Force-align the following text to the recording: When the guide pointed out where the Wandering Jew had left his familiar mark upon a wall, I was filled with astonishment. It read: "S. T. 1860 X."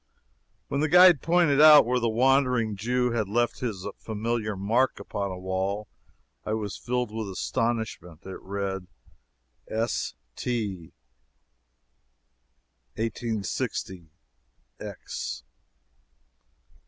When 0.67 0.79
the 0.81 0.87
guide 0.89 1.21
pointed 1.21 1.61
out 1.61 1.85
where 1.85 1.99
the 1.99 2.09
Wandering 2.09 2.75
Jew 2.75 3.11
had 3.11 3.29
left 3.29 3.59
his 3.59 3.87
familiar 3.99 4.57
mark 4.57 4.99
upon 4.99 5.29
a 5.29 5.37
wall, 5.37 5.87
I 6.43 6.53
was 6.53 6.75
filled 6.75 7.11
with 7.15 7.29
astonishment. 7.29 8.25
It 8.25 8.41
read: 8.41 8.87
"S. 9.67 10.15
T. 10.35 10.93
1860 12.95 14.09
X." 14.79 15.43